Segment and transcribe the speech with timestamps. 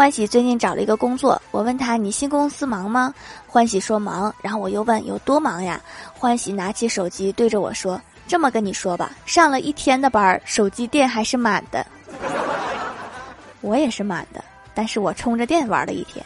[0.00, 3.12] 欢喜最近找了一个工作我问他你新公司忙吗？
[3.46, 5.78] 欢喜说忙然后我又问有多忙呀？
[6.14, 11.86] 欢喜拿起手机对着我说这么跟你说吧上了一天的班手机电还是满的。
[13.60, 14.42] 我也是满的
[14.72, 16.24] 但是我充着电玩了一天。